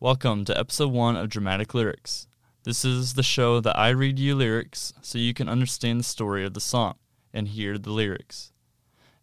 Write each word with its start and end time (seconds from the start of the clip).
Welcome 0.00 0.44
to 0.44 0.56
episode 0.56 0.92
one 0.92 1.16
of 1.16 1.28
Dramatic 1.28 1.74
Lyrics. 1.74 2.28
This 2.62 2.84
is 2.84 3.14
the 3.14 3.24
show 3.24 3.58
that 3.58 3.76
I 3.76 3.88
read 3.88 4.16
you 4.20 4.36
lyrics 4.36 4.92
so 5.02 5.18
you 5.18 5.34
can 5.34 5.48
understand 5.48 5.98
the 5.98 6.04
story 6.04 6.44
of 6.44 6.54
the 6.54 6.60
song 6.60 6.94
and 7.34 7.48
hear 7.48 7.76
the 7.76 7.90
lyrics. 7.90 8.52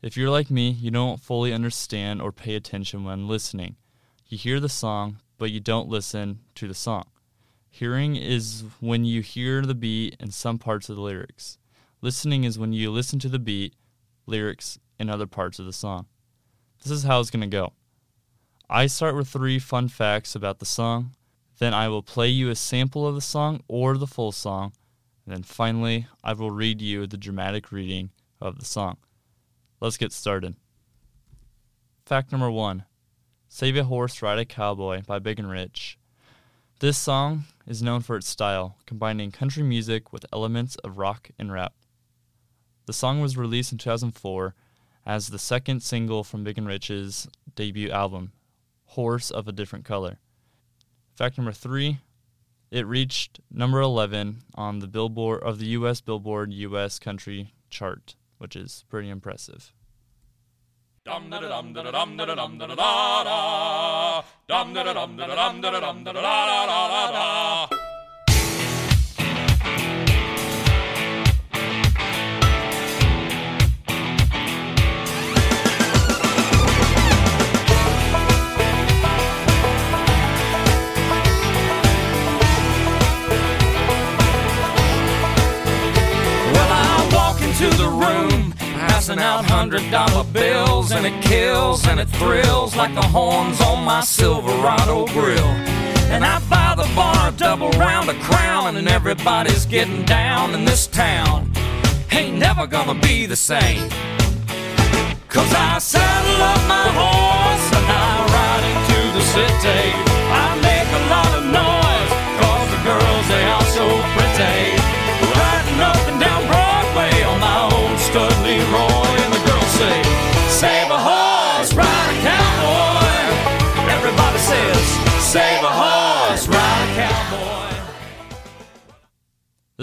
If 0.02 0.18
you're 0.18 0.30
like 0.30 0.52
me, 0.52 0.72
you 0.72 0.92
don't 0.92 1.22
fully 1.22 1.54
understand 1.54 2.22
or 2.22 2.34
pay 2.34 2.56
attention 2.56 3.06
when 3.06 3.26
listening. 3.26 3.78
You 4.28 4.38
hear 4.38 4.60
the 4.60 4.68
song, 4.68 5.20
but 5.38 5.50
you 5.50 5.62
don't 5.62 5.88
listen 5.88 6.40
to 6.56 6.68
the 6.68 6.74
song. 6.74 7.06
Hearing 7.70 8.18
is 8.18 8.66
when 8.82 9.06
you 9.06 9.22
hear 9.22 9.62
the 9.62 9.76
beat 9.76 10.18
and 10.20 10.34
some 10.34 10.60
parts 10.60 10.90
of 10.90 10.98
the 10.98 11.02
lyrics. 11.02 11.58
Listening 12.02 12.44
is 12.44 12.60
when 12.60 12.74
you 12.74 12.92
listen 12.92 13.18
to 13.20 13.30
the 13.30 13.40
beat, 13.40 13.76
lyrics, 14.26 14.78
and 15.00 15.10
other 15.10 15.26
parts 15.26 15.58
of 15.58 15.68
the 15.68 15.72
song. 15.72 16.08
This 16.84 16.92
is 16.92 17.04
how 17.04 17.22
it's 17.22 17.32
going 17.32 17.40
to 17.40 17.48
go. 17.48 17.72
I 18.70 18.88
start 18.88 19.16
with 19.16 19.28
three 19.28 19.60
fun 19.60 19.90
facts 19.90 20.34
about 20.34 20.58
the 20.58 20.66
song, 20.66 21.12
then 21.60 21.74
I 21.74 21.88
will 21.88 22.02
play 22.02 22.30
you 22.30 22.50
a 22.50 22.56
sample 22.56 23.08
of 23.08 23.14
the 23.14 23.22
song 23.22 23.62
or 23.68 23.96
the 23.96 24.08
full 24.08 24.32
song, 24.32 24.74
and 25.24 25.36
then 25.36 25.44
finally 25.44 26.08
I 26.24 26.34
will 26.34 26.50
read 26.50 26.82
you 26.82 27.06
the 27.06 27.16
dramatic 27.16 27.72
reading 27.72 28.10
of 28.42 28.58
the 28.58 28.66
song. 28.66 28.98
Let's 29.80 29.98
get 29.98 30.12
started. 30.12 30.56
Fact 32.08 32.32
number 32.32 32.50
one 32.50 32.86
Save 33.48 33.78
a 33.78 33.84
Horse, 33.84 34.24
Ride 34.24 34.40
a 34.40 34.46
Cowboy 34.46 35.04
by 35.04 35.20
Big 35.20 35.38
and 35.38 35.50
Rich. 35.50 36.00
This 36.80 36.98
song 36.98 37.46
is 37.68 37.84
known 37.84 38.02
for 38.02 38.18
its 38.18 38.28
style, 38.28 38.78
combining 38.88 39.32
country 39.32 39.62
music 39.62 40.12
with 40.12 40.26
elements 40.34 40.76
of 40.78 40.98
rock 40.98 41.30
and 41.38 41.52
rap. 41.52 41.74
The 42.88 42.94
song 42.94 43.22
was 43.22 43.38
released 43.38 43.72
in 43.72 43.78
2004 43.78 44.56
as 45.06 45.28
the 45.28 45.38
second 45.40 45.84
single 45.84 46.24
from 46.24 46.44
Big 46.44 46.58
and 46.58 46.68
Rich's 46.68 47.28
debut 47.54 47.92
album, 47.92 48.32
Horse 48.96 49.30
of 49.30 49.48
a 49.48 49.52
Different 49.52 49.84
Color. 49.84 50.20
Fact 51.16 51.38
number 51.38 51.52
three, 51.52 52.00
it 52.72 52.88
reached 52.88 53.42
number 53.52 53.82
11 53.82 54.44
on 54.56 54.80
the 54.80 54.88
Billboard 54.88 55.44
of 55.44 55.60
the 55.60 55.66
U.S. 55.68 56.00
Billboard 56.00 56.54
U.S. 56.54 56.98
Country 56.98 57.54
chart, 57.70 58.16
which 58.38 58.56
is 58.56 58.86
pretty 58.90 59.10
impressive. 59.10 59.74
Da 87.60 87.70
the 87.78 87.88
room, 87.88 88.52
passing 88.58 89.20
out 89.20 89.46
hundred 89.46 89.90
dollar 89.90 90.24
bills, 90.26 90.92
and 90.92 91.06
it 91.06 91.24
kills 91.24 91.88
and 91.88 92.00
it 92.00 92.10
thrills 92.10 92.76
like 92.76 92.94
the 92.94 93.02
horns 93.02 93.62
on 93.62 93.84
my 93.86 94.02
Silverado 94.02 95.06
grill. 95.08 95.52
And 96.12 96.26
I 96.26 96.40
buy 96.50 96.76
the 96.76 96.90
bar 96.96 97.32
double 97.32 97.70
round 97.72 98.10
a 98.10 98.14
crown, 98.22 98.76
and 98.76 98.88
everybody's 98.88 99.66
getting 99.66 100.04
down 100.04 100.54
in 100.54 100.66
this 100.66 100.88
town. 100.88 101.52
Ain't 102.12 102.38
never 102.38 102.68
gonna 102.68 103.00
be 103.00 103.26
the 103.26 103.36
same. 103.36 103.90
Cause 105.30 105.54
I 105.54 105.80
saddle 105.80 106.42
up 106.42 106.62
my 106.68 106.88
horse 107.00 107.68
and 107.78 107.86
I 107.92 108.16
ride 108.36 108.64
into 108.72 109.00
the 109.18 109.24
city. 109.34 110.05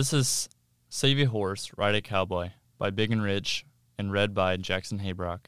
This 0.03 0.13
is 0.13 0.49
Save 0.89 1.21
a 1.21 1.25
Horse, 1.27 1.71
Ride 1.77 1.95
a 1.95 2.03
Cowboy 2.03 2.51
by 2.77 2.91
Big 2.91 3.13
and 3.13 3.23
Rich 3.23 3.65
and 3.97 4.11
read 4.11 4.35
by 4.35 4.57
Jackson 4.57 4.99
Haybrock. 4.99 5.43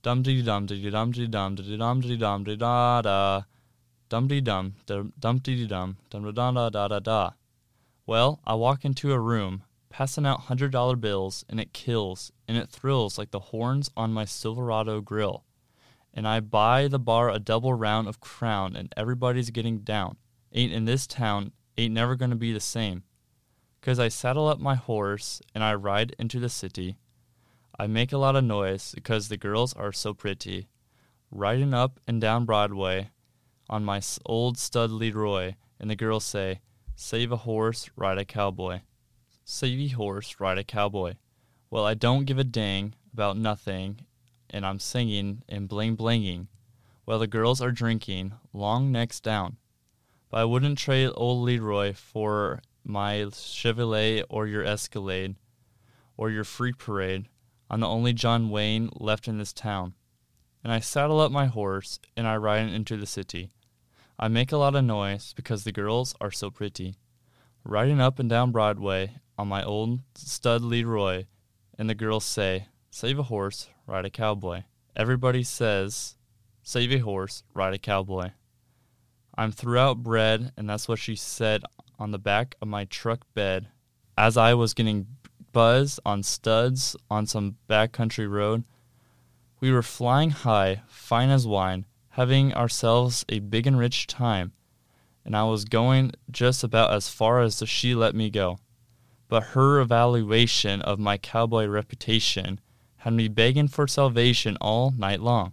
Dum 0.00 0.22
dee 0.22 0.40
dum 0.40 0.64
dee 0.64 0.88
dum 0.88 1.12
dee 1.12 1.26
dum 1.26 1.54
dee 1.54 1.76
dum 1.76 2.00
dee 2.00 2.16
dum 2.16 2.44
dee 2.44 2.56
da 2.56 3.02
da. 3.02 3.42
Dum 4.08 4.26
dee 4.26 4.40
dum 4.40 4.76
dum 4.86 5.12
dee 5.42 5.66
dum 5.66 5.98
dum 6.08 6.32
da 6.32 6.50
da 6.50 6.70
da 6.70 6.88
da 6.88 6.98
da. 6.98 7.30
Well, 8.06 8.40
I 8.46 8.54
walk 8.54 8.86
into 8.86 9.12
a 9.12 9.20
room 9.20 9.64
passing 9.90 10.24
out 10.24 10.40
hundred 10.48 10.72
dollar 10.72 10.96
bills 10.96 11.44
and 11.46 11.60
it 11.60 11.74
kills 11.74 12.32
and 12.48 12.56
it 12.56 12.70
thrills 12.70 13.18
like 13.18 13.32
the 13.32 13.50
horns 13.52 13.90
on 13.98 14.14
my 14.14 14.24
Silverado 14.24 15.02
grill 15.02 15.44
and 16.14 16.26
I 16.26 16.40
buy 16.40 16.88
the 16.88 16.98
bar 16.98 17.28
a 17.28 17.38
double 17.38 17.74
round 17.74 18.08
of 18.08 18.18
crown, 18.18 18.74
and 18.76 18.90
everybody's 18.96 19.50
getting 19.50 19.80
down. 19.80 20.16
Ain't 20.54 20.72
in 20.72 20.86
this 20.86 21.06
town, 21.06 21.52
ain't 21.76 21.92
never 21.92 22.16
gonna 22.16 22.34
be 22.34 22.54
the 22.54 22.60
same. 22.60 23.04
'Cause 23.82 23.98
I 23.98 24.08
saddle 24.08 24.46
up 24.46 24.58
my 24.58 24.74
horse 24.74 25.40
and 25.54 25.64
I 25.64 25.74
ride 25.74 26.14
into 26.18 26.38
the 26.38 26.50
city. 26.50 26.98
I 27.78 27.86
make 27.86 28.12
a 28.12 28.18
lot 28.18 28.36
of 28.36 28.44
noise 28.44 28.92
because 28.94 29.28
the 29.28 29.38
girls 29.38 29.72
are 29.72 29.92
so 29.92 30.12
pretty. 30.12 30.68
Riding 31.30 31.72
up 31.72 31.98
and 32.06 32.20
down 32.20 32.44
Broadway 32.44 33.10
on 33.70 33.84
my 33.84 34.02
old 34.26 34.58
stud 34.58 34.90
Leroy, 34.90 35.54
and 35.78 35.88
the 35.88 35.96
girls 35.96 36.24
say, 36.24 36.60
Save 36.94 37.32
a 37.32 37.38
horse, 37.38 37.88
ride 37.96 38.18
a 38.18 38.24
cowboy. 38.26 38.80
Save 39.44 39.92
a 39.92 39.96
horse, 39.96 40.38
ride 40.38 40.58
a 40.58 40.64
cowboy. 40.64 41.14
Well, 41.70 41.86
I 41.86 41.94
don't 41.94 42.26
give 42.26 42.38
a 42.38 42.44
dang 42.44 42.94
about 43.14 43.38
nothing, 43.38 44.04
and 44.50 44.66
I'm 44.66 44.78
singing 44.78 45.42
and 45.48 45.68
bling 45.68 45.96
blinging 45.96 46.48
while 47.06 47.18
the 47.18 47.26
girls 47.26 47.62
are 47.62 47.72
drinking, 47.72 48.34
long 48.52 48.92
necks 48.92 49.20
down. 49.20 49.56
But 50.28 50.40
I 50.40 50.44
wouldn't 50.44 50.78
trade 50.78 51.10
old 51.14 51.44
Leroy 51.44 51.94
for 51.94 52.60
my 52.84 53.26
Chevrolet 53.30 54.24
or 54.28 54.46
your 54.46 54.64
Escalade 54.64 55.36
or 56.16 56.30
your 56.30 56.44
Freak 56.44 56.78
Parade. 56.78 57.26
I'm 57.68 57.80
the 57.80 57.88
only 57.88 58.12
John 58.12 58.50
Wayne 58.50 58.90
left 58.94 59.28
in 59.28 59.38
this 59.38 59.52
town. 59.52 59.94
And 60.62 60.72
I 60.72 60.80
saddle 60.80 61.20
up 61.20 61.32
my 61.32 61.46
horse 61.46 61.98
and 62.16 62.26
I 62.26 62.36
ride 62.36 62.68
into 62.68 62.96
the 62.96 63.06
city. 63.06 63.50
I 64.18 64.28
make 64.28 64.52
a 64.52 64.56
lot 64.56 64.74
of 64.74 64.84
noise 64.84 65.32
because 65.34 65.64
the 65.64 65.72
girls 65.72 66.14
are 66.20 66.30
so 66.30 66.50
pretty. 66.50 66.96
Riding 67.64 68.00
up 68.00 68.18
and 68.18 68.28
down 68.28 68.52
Broadway 68.52 69.14
on 69.38 69.48
my 69.48 69.62
old 69.64 70.00
stud 70.14 70.62
Leroy, 70.62 71.24
and 71.78 71.88
the 71.88 71.94
girls 71.94 72.24
say, 72.24 72.66
Save 72.90 73.18
a 73.18 73.24
horse, 73.24 73.68
ride 73.86 74.04
a 74.04 74.10
cowboy. 74.10 74.64
Everybody 74.94 75.42
says, 75.42 76.16
save 76.62 76.92
a 76.92 76.98
horse, 76.98 77.42
ride 77.54 77.74
a 77.74 77.78
cowboy. 77.78 78.30
I'm 79.36 79.52
throughout 79.52 80.02
bred, 80.02 80.52
and 80.56 80.68
that's 80.68 80.88
what 80.88 80.98
she 80.98 81.16
said 81.16 81.62
on 82.00 82.10
the 82.10 82.18
back 82.18 82.56
of 82.60 82.68
my 82.68 82.86
truck 82.86 83.26
bed 83.34 83.68
as 84.16 84.36
I 84.36 84.54
was 84.54 84.74
getting 84.74 85.06
buzzed 85.52 86.00
on 86.04 86.22
studs 86.22 86.96
on 87.10 87.26
some 87.26 87.56
backcountry 87.68 88.28
road. 88.28 88.64
We 89.60 89.70
were 89.70 89.82
flying 89.82 90.30
high, 90.30 90.82
fine 90.88 91.28
as 91.30 91.46
wine, 91.46 91.86
having 92.10 92.54
ourselves 92.54 93.24
a 93.28 93.40
big 93.40 93.66
and 93.66 93.78
rich 93.78 94.06
time, 94.06 94.52
and 95.24 95.36
I 95.36 95.44
was 95.44 95.64
going 95.64 96.12
just 96.30 96.64
about 96.64 96.92
as 96.92 97.08
far 97.08 97.40
as 97.40 97.62
she 97.66 97.94
let 97.94 98.14
me 98.14 98.30
go. 98.30 98.58
But 99.28 99.54
her 99.54 99.80
evaluation 99.80 100.82
of 100.82 100.98
my 100.98 101.18
cowboy 101.18 101.66
reputation 101.66 102.60
had 102.98 103.12
me 103.12 103.28
begging 103.28 103.68
for 103.68 103.86
salvation 103.86 104.56
all 104.60 104.90
night 104.90 105.20
long. 105.20 105.52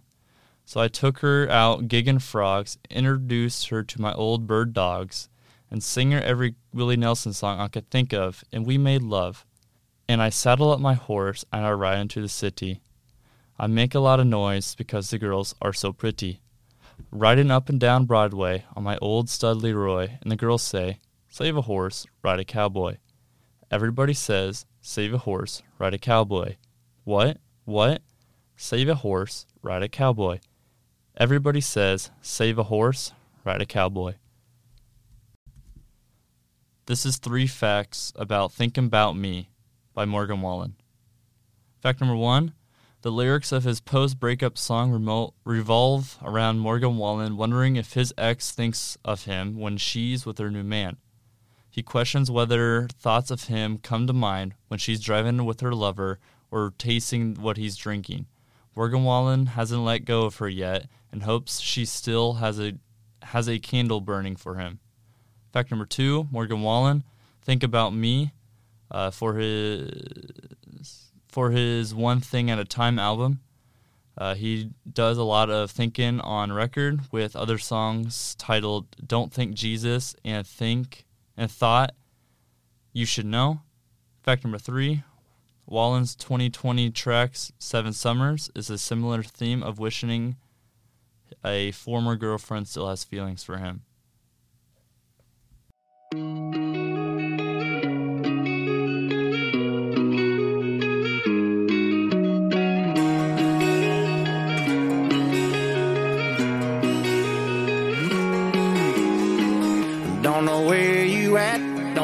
So 0.64 0.80
I 0.80 0.88
took 0.88 1.20
her 1.20 1.48
out 1.48 1.88
gigging 1.88 2.20
frogs, 2.20 2.76
introduced 2.90 3.68
her 3.68 3.82
to 3.84 4.00
my 4.00 4.12
old 4.12 4.46
bird 4.46 4.72
dogs, 4.72 5.28
and 5.70 5.82
sang 5.82 6.10
her 6.12 6.20
every 6.20 6.54
Willie 6.72 6.96
Nelson 6.96 7.32
song 7.32 7.60
I 7.60 7.68
could 7.68 7.90
think 7.90 8.12
of, 8.12 8.44
and 8.52 8.66
we 8.66 8.78
made 8.78 9.02
love. 9.02 9.44
And 10.08 10.22
I 10.22 10.30
saddle 10.30 10.72
up 10.72 10.80
my 10.80 10.94
horse 10.94 11.44
and 11.52 11.66
I 11.66 11.72
ride 11.72 11.98
into 11.98 12.20
the 12.22 12.28
city. 12.28 12.80
I 13.58 13.66
make 13.66 13.94
a 13.94 14.00
lot 14.00 14.20
of 14.20 14.26
noise 14.26 14.74
because 14.74 15.10
the 15.10 15.18
girls 15.18 15.54
are 15.60 15.72
so 15.72 15.92
pretty. 15.92 16.40
Riding 17.10 17.50
up 17.50 17.68
and 17.68 17.78
down 17.78 18.06
Broadway 18.06 18.64
on 18.74 18.82
my 18.82 18.96
old 18.98 19.28
stud 19.28 19.58
Leroy, 19.58 20.08
and 20.22 20.30
the 20.30 20.36
girls 20.36 20.62
say, 20.62 21.00
Save 21.28 21.56
a 21.56 21.62
horse, 21.62 22.06
ride 22.22 22.40
a 22.40 22.44
cowboy. 22.44 22.96
Everybody 23.70 24.14
says, 24.14 24.64
Save 24.80 25.14
a 25.14 25.18
horse, 25.18 25.62
ride 25.78 25.94
a 25.94 25.98
cowboy. 25.98 26.56
What? 27.04 27.38
What? 27.64 28.02
Save 28.56 28.88
a 28.88 28.94
horse, 28.96 29.46
ride 29.62 29.82
a 29.82 29.88
cowboy. 29.88 30.38
Everybody 31.16 31.60
says, 31.60 32.12
save 32.22 32.58
a 32.58 32.64
horse, 32.64 33.12
ride 33.44 33.60
a 33.60 33.66
cowboy. 33.66 34.14
This 36.88 37.04
is 37.04 37.18
three 37.18 37.46
facts 37.46 38.14
about 38.16 38.50
Thinking 38.50 38.86
About 38.86 39.14
Me 39.14 39.50
by 39.92 40.06
Morgan 40.06 40.40
Wallen. 40.40 40.76
Fact 41.82 42.00
number 42.00 42.16
one 42.16 42.54
The 43.02 43.12
lyrics 43.12 43.52
of 43.52 43.64
his 43.64 43.78
post 43.78 44.18
breakup 44.18 44.56
song 44.56 44.90
revolve 45.44 46.16
around 46.22 46.60
Morgan 46.60 46.96
Wallen 46.96 47.36
wondering 47.36 47.76
if 47.76 47.92
his 47.92 48.14
ex 48.16 48.52
thinks 48.52 48.96
of 49.04 49.26
him 49.26 49.58
when 49.58 49.76
she's 49.76 50.24
with 50.24 50.38
her 50.38 50.50
new 50.50 50.62
man. 50.62 50.96
He 51.68 51.82
questions 51.82 52.30
whether 52.30 52.88
thoughts 52.98 53.30
of 53.30 53.48
him 53.48 53.76
come 53.76 54.06
to 54.06 54.14
mind 54.14 54.54
when 54.68 54.78
she's 54.78 54.98
driving 54.98 55.44
with 55.44 55.60
her 55.60 55.74
lover 55.74 56.18
or 56.50 56.72
tasting 56.78 57.34
what 57.34 57.58
he's 57.58 57.76
drinking. 57.76 58.28
Morgan 58.74 59.04
Wallen 59.04 59.44
hasn't 59.44 59.84
let 59.84 60.06
go 60.06 60.22
of 60.22 60.36
her 60.36 60.48
yet 60.48 60.88
and 61.12 61.24
hopes 61.24 61.60
she 61.60 61.84
still 61.84 62.36
has 62.36 62.58
a 62.58 62.78
has 63.24 63.46
a 63.46 63.58
candle 63.58 64.00
burning 64.00 64.36
for 64.36 64.54
him. 64.54 64.80
Fact 65.52 65.70
number 65.70 65.86
two: 65.86 66.28
Morgan 66.30 66.62
Wallen, 66.62 67.04
think 67.42 67.62
about 67.62 67.94
me, 67.94 68.32
uh, 68.90 69.10
for 69.10 69.34
his 69.34 71.10
for 71.28 71.50
his 71.50 71.94
One 71.94 72.20
Thing 72.20 72.50
at 72.50 72.58
a 72.58 72.64
Time 72.64 72.98
album. 72.98 73.40
Uh, 74.16 74.34
he 74.34 74.70
does 74.90 75.16
a 75.16 75.22
lot 75.22 75.48
of 75.48 75.70
thinking 75.70 76.20
on 76.20 76.52
record 76.52 77.00
with 77.12 77.36
other 77.36 77.56
songs 77.56 78.34
titled 78.34 78.86
Don't 79.06 79.32
Think 79.32 79.54
Jesus 79.54 80.16
and 80.24 80.44
Think 80.44 81.06
and 81.36 81.48
Thought 81.48 81.94
You 82.92 83.06
Should 83.06 83.26
Know. 83.26 83.60
Fact 84.22 84.42
number 84.42 84.58
three 84.58 85.04
Wallen's 85.66 86.16
2020 86.16 86.90
tracks 86.90 87.52
Seven 87.58 87.92
Summers 87.92 88.50
is 88.56 88.70
a 88.70 88.78
similar 88.78 89.22
theme 89.22 89.62
of 89.62 89.78
wishing 89.78 90.36
a 91.44 91.70
former 91.72 92.16
girlfriend 92.16 92.66
still 92.66 92.88
has 92.88 93.04
feelings 93.04 93.44
for 93.44 93.58
him. 93.58 93.82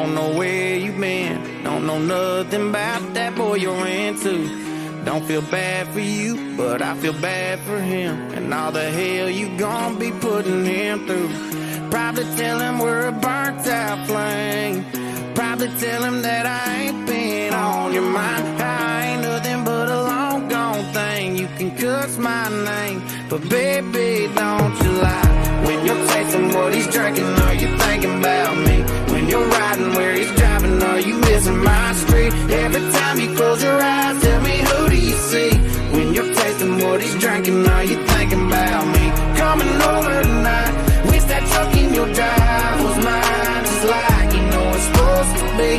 Don't 0.05 0.13
know 0.13 0.37
where 0.37 0.77
you 0.77 0.91
been. 0.91 1.63
Don't 1.63 1.87
know 1.87 1.97
nothing 1.97 2.69
about 2.69 3.13
that 3.15 3.35
boy 3.35 3.55
you're 3.55 3.87
into. 3.87 5.03
Don't 5.03 5.25
feel 5.25 5.41
bad 5.41 5.87
for 5.87 5.99
you, 5.99 6.55
but 6.55 6.83
I 6.83 6.95
feel 6.97 7.13
bad 7.13 7.59
for 7.61 7.79
him. 7.79 8.15
And 8.35 8.53
all 8.53 8.71
the 8.71 8.87
hell 8.91 9.29
you 9.29 9.57
gon' 9.57 9.97
be 9.97 10.11
putting 10.11 10.63
him 10.63 11.07
through. 11.07 11.29
Probably 11.89 12.23
tell 12.35 12.59
him 12.59 12.77
we're 12.77 13.07
a 13.07 13.11
burnt 13.11 13.65
out 13.67 14.05
flame. 14.05 14.85
Probably 15.33 15.69
tell 15.79 16.03
him 16.03 16.21
that 16.21 16.45
I 16.45 16.83
ain't 16.83 17.07
been 17.07 17.53
on 17.53 17.91
your 17.91 18.03
mind. 18.03 18.61
I 18.61 19.05
ain't 19.07 19.23
nothing 19.23 19.63
but 19.63 19.89
a 19.89 20.01
long 20.03 20.47
gone 20.47 20.85
thing. 20.93 21.35
You 21.35 21.47
can 21.57 21.75
cuss 21.75 22.17
my 22.19 22.47
name, 22.71 23.01
but 23.27 23.41
baby, 23.49 24.31
don't 24.35 24.75
you 24.83 24.91
lie. 25.01 25.63
When 25.65 25.83
you're 25.83 26.07
tasting 26.09 26.49
what 26.49 26.75
he's 26.75 26.87
drinking, 26.89 27.25
are 27.25 27.55
you 27.55 27.75
thinking 27.77 28.19
about 28.19 28.55
me? 28.57 28.64
Riding 29.35 29.93
where 29.95 30.13
he's 30.15 30.31
driving, 30.31 30.81
are 30.81 30.99
you 30.99 31.15
missing 31.19 31.57
my 31.63 31.93
street? 31.93 32.33
Every 32.63 32.81
time 32.91 33.19
you 33.19 33.35
close 33.35 33.61
your 33.61 33.81
eyes, 33.81 34.21
tell 34.21 34.41
me 34.41 34.57
who 34.69 34.89
do 34.89 34.95
you 34.95 35.15
see? 35.29 35.51
When 35.95 36.13
you're 36.13 36.33
tasting 36.33 36.79
what 36.79 37.01
he's 37.01 37.15
drinking, 37.19 37.67
are 37.67 37.83
you 37.83 37.97
thinking 38.05 38.47
about 38.47 38.85
me? 38.95 39.05
Coming 39.37 39.73
over 39.91 40.23
tonight, 40.23 40.73
wish 41.11 41.23
that 41.25 41.43
truck 41.51 41.75
in 41.75 41.93
your 41.93 42.07
drive 42.13 42.77
was 42.85 42.97
mine, 43.03 43.63
just 43.69 43.85
like 43.95 44.29
you 44.35 44.43
know 44.51 44.65
it's 44.75 44.85
supposed 44.87 45.33
to 45.41 45.45
be. 45.59 45.71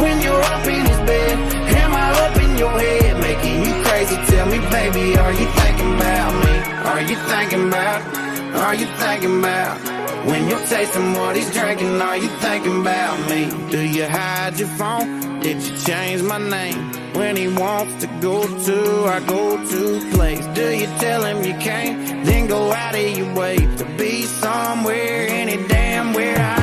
When 0.00 0.16
you're 0.22 0.44
up 0.54 0.66
in 0.66 0.82
his 0.86 1.00
bed, 1.04 1.36
am 1.84 1.92
I 1.92 2.08
up 2.24 2.36
in 2.44 2.56
your 2.56 2.76
head, 2.80 3.20
making 3.20 3.56
you 3.66 3.74
crazy? 3.84 4.16
Tell 4.32 4.46
me, 4.46 4.58
baby, 4.72 5.18
are 5.18 5.32
you 5.32 5.46
thinking 5.60 5.94
about 6.00 6.32
me? 6.44 6.54
Are 6.90 7.02
you 7.02 7.16
thinking 7.28 7.68
about? 7.68 8.00
Are 8.64 8.74
you 8.74 8.86
thinking 8.86 9.38
about 9.38 10.01
when 10.24 10.48
you're 10.48 10.66
tasting 10.66 11.12
what 11.14 11.36
he's 11.36 11.50
drinking? 11.52 12.00
Are 12.00 12.16
you 12.16 12.28
thinking 12.40 12.80
about 12.80 13.18
me? 13.30 13.70
Do 13.70 13.80
you 13.80 14.06
hide 14.06 14.58
your 14.58 14.68
phone? 14.68 15.40
Did 15.40 15.62
you 15.62 15.76
change 15.78 16.22
my 16.22 16.38
name? 16.38 16.92
When 17.14 17.36
he 17.36 17.48
wants 17.48 17.94
to 18.02 18.06
go 18.20 18.42
to 18.66 19.04
our 19.04 19.20
go-to 19.20 20.10
place, 20.12 20.46
do 20.54 20.70
you 20.70 20.86
tell 20.98 21.24
him 21.24 21.44
you 21.44 21.54
can't? 21.58 22.24
Then 22.24 22.46
go 22.46 22.72
out 22.72 22.94
of 22.94 23.16
your 23.18 23.34
way 23.34 23.56
to 23.56 23.84
be 23.98 24.22
somewhere, 24.22 25.26
any 25.28 25.56
damn 25.68 26.14
where 26.14 26.38
I 26.38 26.61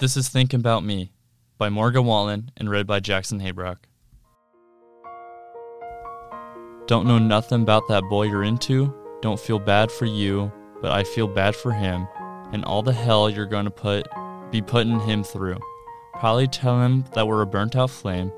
This 0.00 0.16
is 0.16 0.30
Think 0.30 0.54
About 0.54 0.82
Me 0.82 1.12
by 1.58 1.68
Morgan 1.68 2.06
Wallen 2.06 2.50
and 2.56 2.70
read 2.70 2.86
by 2.86 3.00
Jackson 3.00 3.38
Haybrock. 3.38 3.76
Don't 6.86 7.06
know 7.06 7.18
nothing 7.18 7.60
about 7.60 7.86
that 7.88 8.04
boy 8.04 8.22
you're 8.22 8.42
into. 8.42 8.94
Don't 9.20 9.38
feel 9.38 9.58
bad 9.58 9.92
for 9.92 10.06
you, 10.06 10.50
but 10.80 10.90
I 10.90 11.04
feel 11.04 11.28
bad 11.28 11.54
for 11.54 11.70
him 11.70 12.08
and 12.50 12.64
all 12.64 12.82
the 12.82 12.94
hell 12.94 13.28
you're 13.28 13.44
going 13.44 13.66
to 13.66 13.70
put 13.70 14.08
be 14.50 14.62
putting 14.62 15.00
him 15.00 15.22
through. 15.22 15.58
Probably 16.14 16.48
tell 16.48 16.80
him 16.80 17.04
that 17.12 17.28
we're 17.28 17.42
a 17.42 17.46
burnt 17.46 17.76
out 17.76 17.90
flame. 17.90 18.32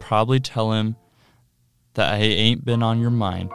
Probably 0.00 0.40
tell 0.40 0.72
him 0.72 0.96
that 1.94 2.12
I 2.14 2.16
ain't 2.18 2.64
been 2.64 2.82
on 2.82 3.00
your 3.00 3.10
mind. 3.10 3.52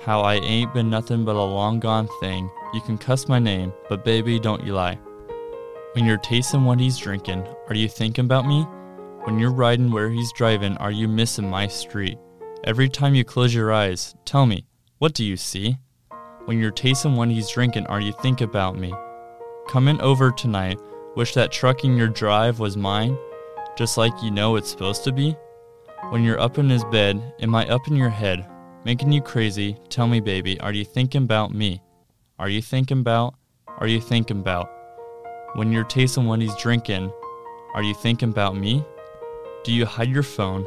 How 0.00 0.22
I 0.22 0.34
ain't 0.40 0.74
been 0.74 0.90
nothing 0.90 1.24
but 1.24 1.36
a 1.36 1.40
long 1.40 1.78
gone 1.78 2.08
thing. 2.18 2.50
You 2.72 2.80
can 2.80 2.98
cuss 2.98 3.28
my 3.28 3.38
name, 3.38 3.72
but 3.88 4.04
baby, 4.04 4.40
don't 4.40 4.66
you 4.66 4.74
lie. 4.74 4.98
When 5.94 6.06
you're 6.06 6.18
tasting 6.18 6.64
what 6.64 6.80
he's 6.80 6.98
drinking, 6.98 7.46
are 7.68 7.74
you 7.76 7.88
thinking 7.88 8.24
about 8.24 8.48
me? 8.48 8.62
When 9.22 9.38
you're 9.38 9.52
riding 9.52 9.92
where 9.92 10.10
he's 10.10 10.32
driving, 10.32 10.76
are 10.78 10.90
you 10.90 11.06
missing 11.06 11.48
my 11.48 11.68
street? 11.68 12.18
Every 12.64 12.88
time 12.88 13.14
you 13.14 13.22
close 13.22 13.54
your 13.54 13.72
eyes, 13.72 14.12
tell 14.24 14.44
me, 14.44 14.66
what 14.98 15.14
do 15.14 15.24
you 15.24 15.36
see? 15.36 15.76
When 16.46 16.58
you're 16.58 16.72
tasting 16.72 17.14
what 17.14 17.28
he's 17.28 17.48
drinking, 17.48 17.86
are 17.86 18.00
you 18.00 18.12
thinking 18.12 18.48
about 18.48 18.76
me? 18.76 18.92
Coming 19.68 20.00
over 20.00 20.32
tonight, 20.32 20.80
wish 21.14 21.32
that 21.34 21.52
truck 21.52 21.84
in 21.84 21.96
your 21.96 22.08
drive 22.08 22.58
was 22.58 22.76
mine, 22.76 23.16
just 23.76 23.96
like 23.96 24.20
you 24.20 24.32
know 24.32 24.56
it's 24.56 24.70
supposed 24.72 25.04
to 25.04 25.12
be? 25.12 25.36
When 26.10 26.24
you're 26.24 26.40
up 26.40 26.58
in 26.58 26.68
his 26.68 26.82
bed, 26.86 27.22
am 27.38 27.54
I 27.54 27.68
up 27.68 27.86
in 27.86 27.94
your 27.94 28.10
head, 28.10 28.44
making 28.84 29.12
you 29.12 29.22
crazy? 29.22 29.76
Tell 29.90 30.08
me, 30.08 30.18
baby, 30.18 30.58
are 30.58 30.72
you 30.72 30.84
thinking 30.84 31.22
about 31.22 31.54
me? 31.54 31.80
Are 32.40 32.48
you 32.48 32.62
thinking 32.62 32.98
about? 32.98 33.36
Are 33.78 33.86
you 33.86 34.00
thinking 34.00 34.40
about? 34.40 34.73
When 35.54 35.70
you're 35.70 35.84
tasting 35.84 36.24
what 36.24 36.40
he's 36.40 36.56
drinking, 36.56 37.12
are 37.74 37.82
you 37.84 37.94
thinking 37.94 38.30
about 38.30 38.56
me? 38.56 38.84
Do 39.62 39.72
you 39.72 39.86
hide 39.86 40.10
your 40.10 40.24
phone? 40.24 40.66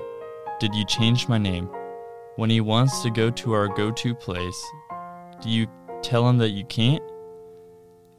Did 0.62 0.74
you 0.74 0.86
change 0.86 1.27
my 1.27 1.38
name? 1.38 1.70
When 2.38 2.50
he 2.50 2.62
wants 2.62 3.03
to 3.03 3.10
go 3.10 3.29
to 3.29 3.51
our 3.51 3.67
go 3.67 3.91
to 3.91 4.15
place, 4.15 4.65
do 5.41 5.50
you 5.50 5.67
tell 6.01 6.29
him 6.29 6.38
that 6.38 6.51
you 6.51 6.63
can't? 6.63 7.03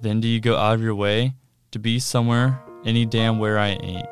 Then 0.03 0.21
do 0.21 0.29
you 0.29 0.41
go 0.41 0.57
out 0.57 0.75
of 0.75 0.83
your 0.83 0.95
way 0.95 1.33
to 1.71 1.79
be 1.79 1.99
somewhere 1.99 2.63
any 2.85 3.07
damn 3.07 3.39
where 3.39 3.59
I 3.59 3.69
ain't? 3.69 4.07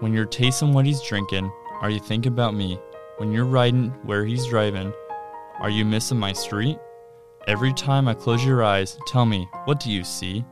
When 0.00 0.12
you're 0.12 0.26
tasting 0.26 0.72
what 0.72 0.86
he's 0.86 1.00
drinking, 1.00 1.48
are 1.80 1.90
you 1.90 2.00
thinking 2.00 2.32
about 2.32 2.56
me? 2.56 2.76
When 3.18 3.30
you're 3.30 3.44
riding 3.44 3.90
where 4.02 4.24
he's 4.24 4.46
driving, 4.46 4.92
are 5.60 5.70
you 5.70 5.84
missing 5.84 6.18
my 6.18 6.32
street? 6.32 6.76
Every 7.46 7.72
time 7.72 8.08
I 8.08 8.14
close 8.14 8.44
your 8.44 8.64
eyes, 8.64 8.98
tell 9.06 9.26
me, 9.26 9.48
what 9.66 9.78
do 9.78 9.92
you 9.92 10.02
see? 10.02 10.44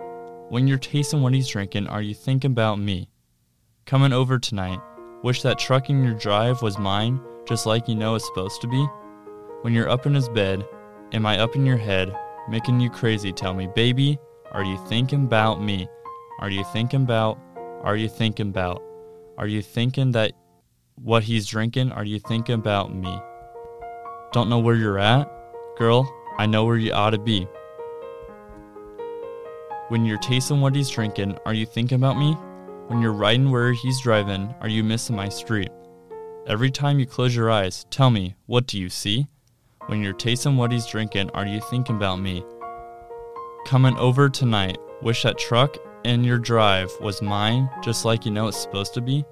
When 0.52 0.68
you're 0.68 0.76
tasting 0.76 1.22
what 1.22 1.32
he's 1.32 1.48
drinking, 1.48 1.86
are 1.86 2.02
you 2.02 2.12
thinking 2.12 2.50
about 2.50 2.78
me? 2.78 3.08
Coming 3.86 4.12
over 4.12 4.38
tonight, 4.38 4.80
wish 5.22 5.40
that 5.40 5.58
truck 5.58 5.88
in 5.88 6.04
your 6.04 6.12
drive 6.12 6.60
was 6.60 6.76
mine, 6.76 7.22
just 7.48 7.64
like 7.64 7.88
you 7.88 7.94
know 7.94 8.16
it's 8.16 8.26
supposed 8.26 8.60
to 8.60 8.68
be? 8.68 8.86
When 9.62 9.72
you're 9.72 9.88
up 9.88 10.04
in 10.04 10.12
his 10.14 10.28
bed, 10.28 10.62
am 11.14 11.24
I 11.24 11.38
up 11.38 11.56
in 11.56 11.64
your 11.64 11.78
head, 11.78 12.14
making 12.50 12.80
you 12.80 12.90
crazy? 12.90 13.32
Tell 13.32 13.54
me, 13.54 13.66
baby, 13.74 14.18
are 14.50 14.62
you 14.62 14.76
thinking 14.88 15.24
about 15.24 15.62
me? 15.62 15.88
Are 16.40 16.50
you 16.50 16.64
thinking 16.64 17.04
about, 17.04 17.38
are 17.82 17.96
you 17.96 18.10
thinking 18.10 18.50
about, 18.50 18.82
are 19.38 19.46
you 19.46 19.62
thinking 19.62 20.12
that 20.12 20.32
what 20.96 21.22
he's 21.22 21.46
drinking, 21.46 21.92
are 21.92 22.04
you 22.04 22.18
thinking 22.18 22.56
about 22.56 22.94
me? 22.94 23.18
Don't 24.32 24.50
know 24.50 24.58
where 24.58 24.76
you're 24.76 24.98
at? 24.98 25.32
Girl, 25.78 26.06
I 26.36 26.44
know 26.44 26.66
where 26.66 26.76
you 26.76 26.92
ought 26.92 27.10
to 27.12 27.18
be. 27.18 27.48
When 29.88 30.06
you're 30.06 30.18
tasting 30.18 30.60
what 30.60 30.74
he's 30.74 30.88
drinking, 30.88 31.38
are 31.44 31.52
you 31.52 31.66
thinking 31.66 31.96
about 31.96 32.16
me? 32.16 32.34
When 32.86 33.02
you're 33.02 33.12
riding 33.12 33.50
where 33.50 33.72
he's 33.72 34.00
driving, 34.00 34.54
are 34.60 34.68
you 34.68 34.84
missing 34.84 35.16
my 35.16 35.28
street? 35.28 35.70
Every 36.46 36.70
time 36.70 36.98
you 36.98 37.06
close 37.06 37.34
your 37.34 37.50
eyes, 37.50 37.84
tell 37.90 38.08
me, 38.08 38.36
what 38.46 38.66
do 38.66 38.80
you 38.80 38.88
see? 38.88 39.26
When 39.86 40.00
you're 40.00 40.12
tasting 40.12 40.56
what 40.56 40.72
he's 40.72 40.86
drinking, 40.86 41.30
are 41.30 41.46
you 41.46 41.60
thinking 41.60 41.96
about 41.96 42.20
me? 42.20 42.44
Coming 43.66 43.96
over 43.98 44.28
tonight, 44.28 44.78
wish 45.02 45.24
that 45.24 45.36
truck 45.36 45.76
in 46.04 46.22
your 46.22 46.38
drive 46.38 46.90
was 47.00 47.20
mine, 47.20 47.68
just 47.82 48.04
like 48.04 48.24
you 48.24 48.30
know 48.30 48.48
it's 48.48 48.56
supposed 48.56 48.94
to 48.94 49.00
be? 49.00 49.24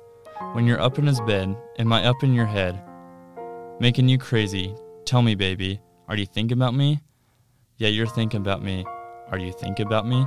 When 0.53 0.67
you're 0.67 0.81
up 0.81 0.99
in 0.99 1.07
his 1.07 1.21
bed, 1.21 1.57
am 1.79 1.93
I 1.93 2.05
up 2.05 2.23
in 2.23 2.35
your 2.35 2.47
head? 2.47 2.83
Making 3.79 4.09
you 4.09 4.19
crazy. 4.19 4.75
Tell 5.05 5.23
me, 5.23 5.37
baby, 5.37 5.81
are 6.09 6.17
you 6.17 6.27
thinking 6.27 6.59
about 6.59 6.75
me? 6.75 7.01
Yeah, 7.77 7.89
you're 7.89 8.07
thinking 8.07 8.41
about 8.41 8.63
me. 8.63 8.85
Are 9.31 9.39
you 9.39 9.53
thinking 9.53 9.87
about 9.87 10.07
me? 10.07 10.27